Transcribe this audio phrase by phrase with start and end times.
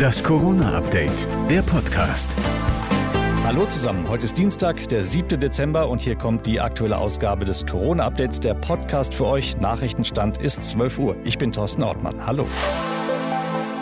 [0.00, 2.34] Das Corona-Update, der Podcast.
[3.44, 5.38] Hallo zusammen, heute ist Dienstag, der 7.
[5.38, 9.58] Dezember und hier kommt die aktuelle Ausgabe des Corona-Updates, der Podcast für euch.
[9.58, 11.16] Nachrichtenstand ist 12 Uhr.
[11.24, 12.26] Ich bin Thorsten Ortmann.
[12.26, 12.46] Hallo.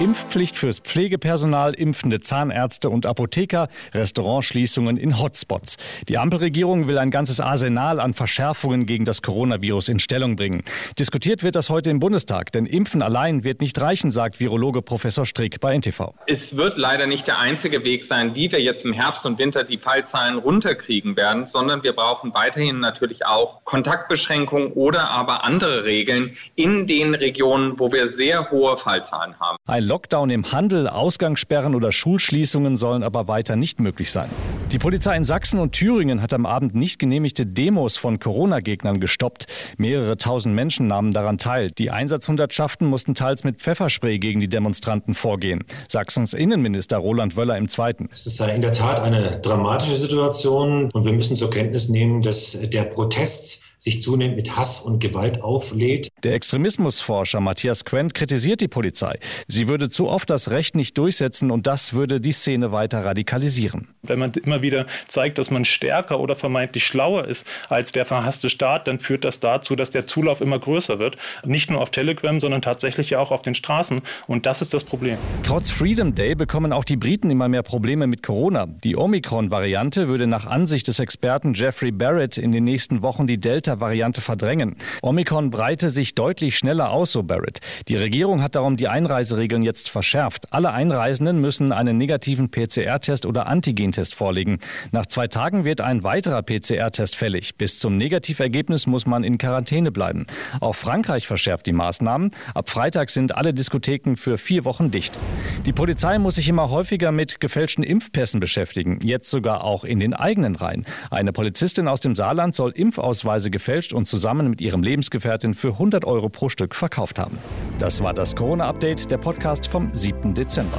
[0.00, 5.76] Impfpflicht fürs Pflegepersonal, impfende Zahnärzte und Apotheker, Restaurantschließungen in Hotspots.
[6.08, 10.62] Die Ampelregierung will ein ganzes Arsenal an Verschärfungen gegen das Coronavirus in Stellung bringen.
[11.00, 15.26] Diskutiert wird das heute im Bundestag, denn Impfen allein wird nicht reichen, sagt Virologe Professor
[15.26, 16.14] Strick bei NTV.
[16.26, 19.64] Es wird leider nicht der einzige Weg sein, wie wir jetzt im Herbst und Winter
[19.64, 26.36] die Fallzahlen runterkriegen werden, sondern wir brauchen weiterhin natürlich auch Kontaktbeschränkungen oder aber andere Regeln
[26.54, 29.56] in den Regionen, wo wir sehr hohe Fallzahlen haben.
[29.66, 34.28] Ein Lockdown im Handel, Ausgangssperren oder Schulschließungen sollen aber weiter nicht möglich sein.
[34.70, 39.46] Die Polizei in Sachsen und Thüringen hat am Abend nicht genehmigte Demos von Corona-Gegnern gestoppt.
[39.78, 41.70] Mehrere tausend Menschen nahmen daran teil.
[41.70, 45.64] Die Einsatzhundertschaften mussten teils mit Pfefferspray gegen die Demonstranten vorgehen.
[45.88, 48.10] Sachsens Innenminister Roland Wöller im Zweiten.
[48.12, 52.58] Es ist in der Tat eine dramatische Situation und wir müssen zur Kenntnis nehmen, dass
[52.60, 56.08] der Protest sich zunehmend mit Hass und Gewalt auflädt.
[56.24, 59.18] Der Extremismusforscher Matthias Quent kritisiert die Polizei.
[59.46, 63.88] Sie würde zu oft das Recht nicht durchsetzen und das würde die Szene weiter radikalisieren.
[64.02, 68.48] Wenn man immer wieder zeigt, dass man stärker oder vermeintlich schlauer ist als der verhasste
[68.48, 71.16] Staat, dann führt das dazu, dass der Zulauf immer größer wird.
[71.44, 74.00] Nicht nur auf Telegram, sondern tatsächlich auch auf den Straßen.
[74.26, 75.18] Und das ist das Problem.
[75.42, 78.66] Trotz Freedom Day bekommen auch die Briten immer mehr Probleme mit Corona.
[78.66, 83.68] Die Omikron-Variante würde nach Ansicht des Experten Jeffrey Barrett in den nächsten Wochen die Delta
[83.68, 84.76] Delta-Variante verdrängen.
[85.02, 87.60] Omikron breite sich deutlich schneller aus, so Barrett.
[87.88, 90.52] Die Regierung hat darum die Einreiseregeln jetzt verschärft.
[90.52, 94.47] Alle Einreisenden müssen einen negativen PCR-Test oder Antigentest vorlegen.
[94.92, 97.56] Nach zwei Tagen wird ein weiterer PCR-Test fällig.
[97.56, 100.26] Bis zum Negativergebnis muss man in Quarantäne bleiben.
[100.60, 102.30] Auch Frankreich verschärft die Maßnahmen.
[102.54, 105.18] Ab Freitag sind alle Diskotheken für vier Wochen dicht.
[105.66, 110.14] Die Polizei muss sich immer häufiger mit gefälschten Impfpässen beschäftigen, jetzt sogar auch in den
[110.14, 110.86] eigenen Reihen.
[111.10, 116.04] Eine Polizistin aus dem Saarland soll Impfausweise gefälscht und zusammen mit ihrem Lebensgefährtin für 100
[116.04, 117.38] Euro pro Stück verkauft haben.
[117.78, 120.34] Das war das Corona-Update, der Podcast vom 7.
[120.34, 120.78] Dezember.